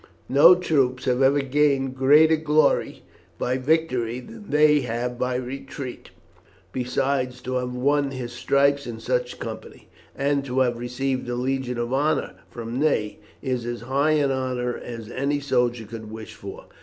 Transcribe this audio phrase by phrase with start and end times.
[0.29, 3.03] No troops have ever gained greater glory
[3.37, 6.09] by victory than they have by retreat;
[6.71, 11.77] besides to have won his stripes in such company, and to have received the Legion
[11.77, 16.65] of Honour from Ney, is as high an honour as any soldier could wish for.